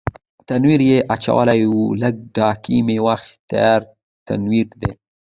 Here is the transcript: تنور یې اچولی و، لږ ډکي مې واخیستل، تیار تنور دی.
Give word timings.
تنور 0.47 0.81
یې 0.89 0.97
اچولی 1.13 1.61
و، 1.73 1.75
لږ 2.01 2.15
ډکي 2.35 2.77
مې 2.85 2.97
واخیستل، 3.05 3.41
تیار 3.49 3.81
تنور 4.25 4.67
دی. 4.81 4.91